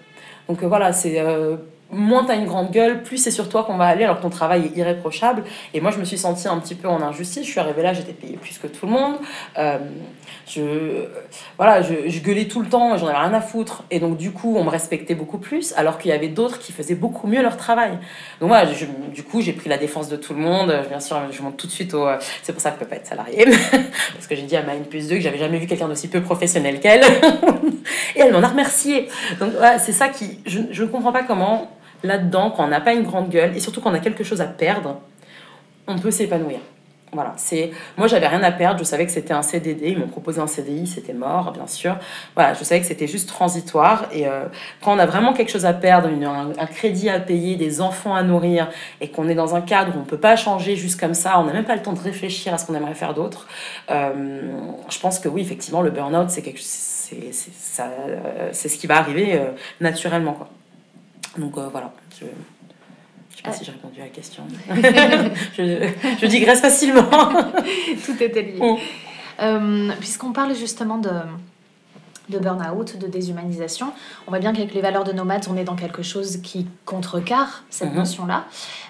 [0.50, 1.22] Donc euh, voilà, c'est
[1.90, 4.30] moins t'as une grande gueule, plus c'est sur toi qu'on va aller alors que ton
[4.30, 5.44] travail est irréprochable.
[5.74, 7.46] Et moi, je me suis sentie un petit peu en injustice.
[7.46, 9.16] Je suis arrivée là, j'étais payée plus que tout le monde.
[9.58, 9.78] Euh,
[10.48, 11.06] je,
[11.58, 13.84] voilà, je, je, gueulais tout le temps, j'en avais rien à foutre.
[13.92, 16.72] Et donc, du coup, on me respectait beaucoup plus, alors qu'il y avait d'autres qui
[16.72, 17.92] faisaient beaucoup mieux leur travail.
[18.40, 18.70] Donc, voilà,
[19.14, 20.74] du coup, j'ai pris la défense de tout le monde.
[20.90, 22.08] Bien sûr, je monte tout de suite au.
[22.44, 23.46] C'est pour ça que je peux pas être salariée.
[24.14, 26.10] Parce que j'ai dit à ma N plus 2 que j'avais jamais vu quelqu'un d'aussi
[26.10, 27.04] peu professionnel qu'elle.
[28.16, 29.08] Et elle m'en a remercié.
[29.40, 30.40] Donc, c'est ça qui.
[30.46, 31.70] Je ne comprends pas comment
[32.04, 34.42] là-dedans, quand on n'a pas une grande gueule et surtout quand on a quelque chose
[34.42, 35.00] à perdre,
[35.88, 36.60] on peut s'épanouir.
[37.14, 40.10] Voilà, c'est moi j'avais rien à perdre, je savais que c'était un CDD, ils m'ont
[40.10, 41.96] proposé un CDI, c'était mort bien sûr.
[42.36, 44.44] Voilà, je savais que c'était juste transitoire et euh,
[44.84, 48.24] quand on a vraiment quelque chose à perdre, un, crédit à payer, des enfants à
[48.24, 51.40] nourrir et qu'on est dans un cadre où on peut pas changer juste comme ça,
[51.40, 53.48] on n'a même pas le temps de réfléchir à ce qu'on aimerait faire d'autre.
[53.90, 54.52] Euh,
[54.90, 59.36] je pense que oui, effectivement, le burn-out c'est quelque c'est c'est ce qui va arriver
[59.36, 60.50] euh, naturellement quoi.
[61.38, 62.30] Donc euh, voilà, je ne
[63.36, 64.44] sais pas si j'ai répondu à la question.
[65.58, 67.10] je, je, digresse facilement.
[68.06, 68.60] Tout était lié.
[68.60, 68.78] Mm.
[69.40, 71.12] Euh, puisqu'on parle justement de,
[72.30, 73.94] de burn-out, de déshumanisation.
[74.26, 77.64] On voit bien qu'avec les valeurs de nomades, on est dans quelque chose qui contrecarre
[77.70, 77.96] cette mm-hmm.
[77.96, 78.46] notion-là.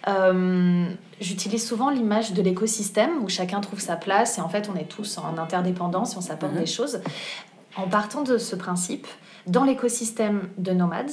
[0.07, 0.85] Euh,
[1.19, 4.87] j'utilise souvent l'image de l'écosystème où chacun trouve sa place et en fait on est
[4.87, 6.59] tous en interdépendance et on s'apporte mm-hmm.
[6.59, 7.01] des choses.
[7.75, 9.05] En partant de ce principe,
[9.45, 11.11] dans l'écosystème de nomades,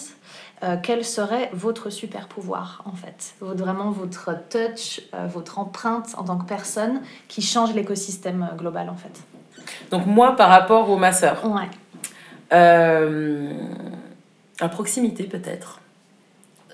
[0.65, 3.35] euh, quel serait votre super pouvoir en fait?
[3.41, 8.89] Vraiment votre touch, euh, votre empreinte en tant que personne qui change l'écosystème euh, global
[8.89, 9.23] en fait?
[9.91, 11.69] Donc moi par rapport aux masseurs Ouais.
[14.61, 15.81] à proximité peut-être.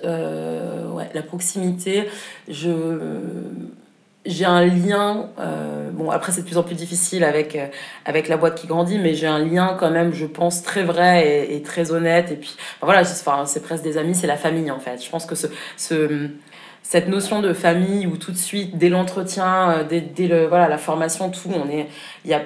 [0.05, 2.09] ouais, la proximité,
[2.48, 2.70] je
[4.26, 7.66] j'ai un lien, euh, bon après c'est de plus en plus difficile avec, euh,
[8.04, 11.54] avec la boîte qui grandit, mais j'ai un lien quand même, je pense, très vrai
[11.54, 12.30] et, très honnête.
[12.30, 15.02] Et puis voilà, c'est presque des amis, c'est la famille en fait.
[15.02, 16.28] Je pense que ce, ce,
[16.90, 20.66] cette notion de famille où tout de suite, dès l'entretien, euh, dès, dès, le, voilà,
[20.66, 21.87] la formation, tout, on est,
[22.24, 22.42] y a,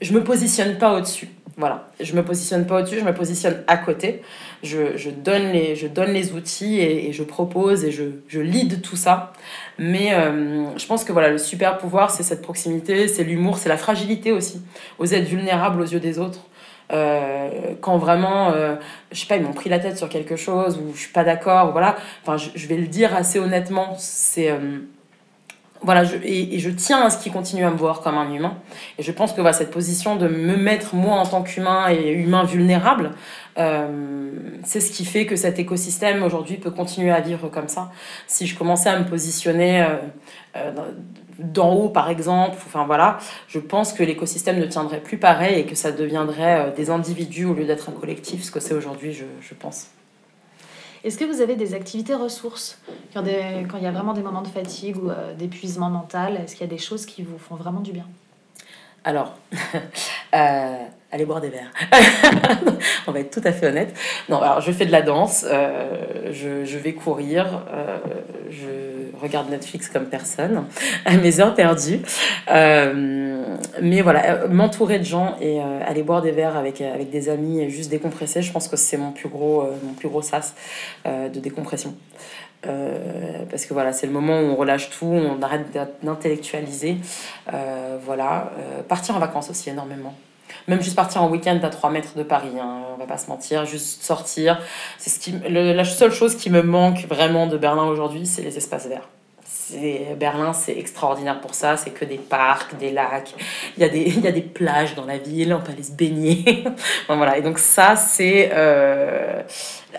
[0.00, 1.28] je me positionne pas au-dessus.
[1.56, 4.22] Voilà, je me positionne pas au-dessus, je me positionne à côté.
[4.62, 8.82] Je, je, donne, les, je donne les outils et, je propose et je, je lead
[8.82, 9.32] tout ça.
[9.80, 13.68] Mais euh, je pense que voilà, le super pouvoir, c'est cette proximité, c'est l'humour, c'est
[13.68, 14.62] la fragilité aussi.
[15.00, 16.46] Oser être vulnérable aux yeux des autres.
[16.92, 18.76] Euh, quand vraiment, euh,
[19.12, 21.24] je sais pas, ils m'ont pris la tête sur quelque chose ou je suis pas
[21.24, 21.96] d'accord, voilà.
[22.22, 23.94] Enfin, je, vais le dire assez honnêtement.
[23.98, 24.78] C'est euh,
[25.82, 28.56] voilà, je, et, je tiens à ce qu'ils continuent à me voir comme un humain.
[28.98, 32.44] Et je pense que cette position de me mettre moi en tant qu'humain et humain
[32.44, 33.12] vulnérable,
[33.58, 34.30] euh,
[34.64, 37.90] c'est ce qui fait que cet écosystème aujourd'hui peut continuer à vivre comme ça.
[38.26, 39.86] Si je commençais à me positionner
[41.38, 45.66] d'en haut, par exemple, enfin voilà, je pense que l'écosystème ne tiendrait plus pareil et
[45.66, 49.12] que ça deviendrait euh, des individus au lieu d'être un collectif, ce que c'est aujourd'hui,
[49.12, 49.86] je, je pense.
[51.04, 52.78] Est-ce que vous avez des activités ressources?
[53.14, 56.36] Quand, des- quand il y a vraiment des moments de fatigue ou euh, d'épuisement mental
[56.36, 58.06] Est-ce qu'il y a des choses qui vous font vraiment du bien?
[59.04, 59.34] Alors,
[60.34, 60.76] euh,
[61.10, 61.72] allez boire des verres.
[63.06, 63.94] On va être tout à fait honnête.
[64.28, 67.98] Non, alors je fais de la danse, euh, je, je vais courir, euh,
[68.50, 70.64] je regarde Netflix comme personne,
[71.04, 72.00] à mes heures perdues.
[72.50, 77.60] Euh, mais voilà, m'entourer de gens et aller boire des verres avec, avec des amis
[77.60, 80.54] et juste décompresser, je pense que c'est mon plus gros, mon plus gros sas
[81.06, 81.94] de décompression.
[82.62, 86.96] Parce que voilà, c'est le moment où on relâche tout, on arrête d'in- d'intellectualiser.
[88.04, 88.52] Voilà,
[88.88, 90.14] partir en vacances aussi énormément.
[90.68, 93.28] Même juste partir en week-end à 3 mètres de Paris, hein, on va pas se
[93.28, 94.60] mentir, juste sortir.
[94.98, 98.56] C'est ce qui, la seule chose qui me manque vraiment de Berlin aujourd'hui, c'est les
[98.56, 99.08] espaces verts.
[100.16, 103.34] Berlin, c'est extraordinaire pour ça, c'est que des parcs, des lacs,
[103.76, 105.82] il y, a des, il y a des plages dans la ville, on peut aller
[105.82, 106.64] se baigner.
[107.08, 107.36] Voilà.
[107.38, 108.50] Et donc ça, c'est...
[108.52, 109.42] euh,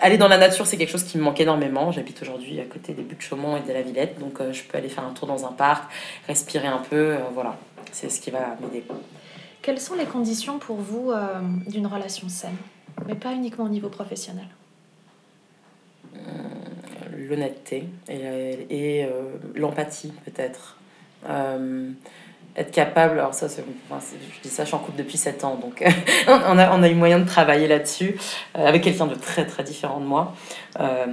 [0.00, 1.90] Aller dans la nature, c'est quelque chose qui me manque énormément.
[1.90, 4.88] J'habite aujourd'hui à côté des Buttes-Chaumont et de la Villette, donc euh, je peux aller
[4.88, 5.90] faire un tour dans un parc,
[6.28, 7.56] respirer un peu, euh, voilà.
[7.92, 8.84] C'est ce qui va m'aider.
[9.70, 12.56] Quelles sont les conditions pour vous euh, d'une relation saine
[13.06, 14.48] Mais pas uniquement au niveau professionnel?
[17.16, 20.76] l'honnêteté et, euh, l'empathie peut-être.
[21.28, 21.92] Euh,
[22.56, 25.56] être capable, alors ça, enfin, je dis ça, je suis en couple depuis 7 ans,
[25.56, 25.84] donc
[26.26, 28.16] on, a, on a eu moyen de travailler là-dessus
[28.58, 30.34] euh, avec quelqu'un de très très différent de moi.
[30.80, 31.06] Euh,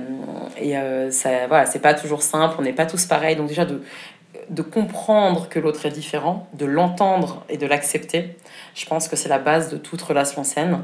[0.60, 3.65] et euh, ça, voilà, c'est pas toujours simple, on n'est pas tous pareils, donc déjà
[3.65, 3.84] de,
[4.49, 8.38] de comprendre que l'autre est différent, de l'entendre et de l'accepter,
[8.75, 10.81] je pense que c'est la base de toute relation saine.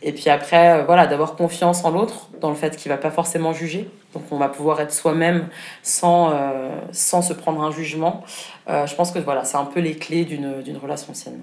[0.00, 3.10] Et puis après, euh, voilà, d'avoir confiance en l'autre, dans le fait qu'il va pas
[3.10, 3.90] forcément juger.
[4.14, 5.48] Donc on va pouvoir être soi-même
[5.82, 8.22] sans, euh, sans se prendre un jugement.
[8.68, 11.42] Euh, je pense que voilà, c'est un peu les clés d'une relation saine.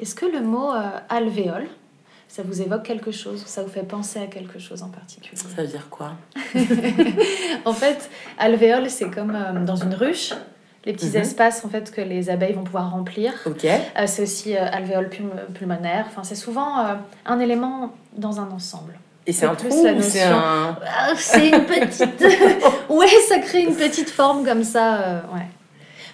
[0.00, 0.70] Est-ce que le mot
[1.08, 1.68] alvéole,
[2.36, 5.36] ça vous évoque quelque chose Ça vous fait penser à quelque chose en particulier?
[5.36, 6.12] Ça veut dire quoi?
[7.64, 10.32] En fait, alvéole, c'est comme euh, dans une ruche,
[10.84, 11.16] les petits Mhm.
[11.22, 13.32] espaces en fait que les abeilles vont pouvoir remplir.
[13.46, 13.64] Ok.
[13.64, 16.06] Euh, c'est aussi euh, alvéole pulm- pulmonaire.
[16.08, 16.94] Enfin, c'est souvent euh,
[17.24, 18.98] un élément dans un ensemble.
[19.26, 20.76] Et c'est un trou ou c'est un...
[20.86, 22.20] Ah, c'est une petite.
[22.90, 25.22] ouais, ça crée une petite forme comme ça.
[25.32, 25.46] ouais.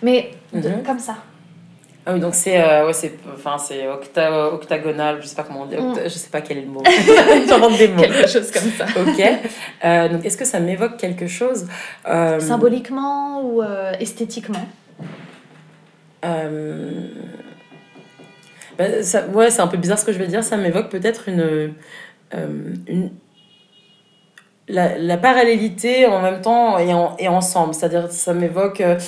[0.02, 0.83] Mais de- Mhm.
[0.85, 1.16] comme ça.
[2.11, 5.62] Ah oui, donc c'est euh, ouais, c'est enfin c'est octa octagonal, je sais pas comment
[5.62, 5.92] on dit, Mm.
[5.92, 6.83] octa- je sais pas quel est le mot.
[7.49, 8.03] J'invente des mots.
[8.03, 8.87] Quelque chose comme ça.
[9.01, 9.23] Ok.
[9.85, 11.66] Euh, donc est-ce que ça m'évoque quelque chose
[12.09, 13.62] Euh, Symboliquement ou
[13.99, 14.66] esthétiquement?
[18.79, 20.42] Bah, ça, ouais, c'est un peu bizarre ce que je vais dire.
[20.44, 21.75] Ça m'évoque peut-être une,
[22.87, 23.11] une
[24.70, 27.74] la, la parallélité en même temps et, en, et ensemble.
[27.74, 28.98] C'est-à-dire, ça m'évoque euh,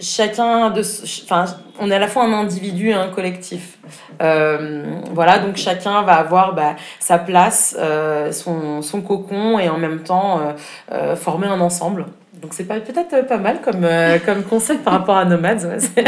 [0.00, 0.82] chacun de.
[1.24, 1.44] Enfin,
[1.80, 3.78] on est à la fois un individu et un collectif.
[4.22, 9.78] Euh, voilà, donc chacun va avoir bah, sa place, euh, son, son cocon et en
[9.78, 10.52] même temps euh,
[10.92, 12.06] euh, former un ensemble.
[12.40, 15.64] Donc c'est peut-être pas mal comme, euh, comme concept par rapport à Nomads.
[15.66, 15.78] ouais.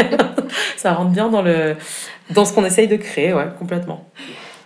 [0.77, 1.75] Ça rentre bien dans, le,
[2.31, 4.05] dans ce qu'on essaye de créer, ouais, complètement.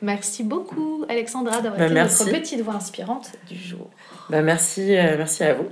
[0.01, 2.25] Merci beaucoup, Alexandra, d'avoir Bah, été merci.
[2.25, 3.88] notre petite voix inspirante du jour.
[4.29, 5.69] Bah, merci, euh, merci à vous.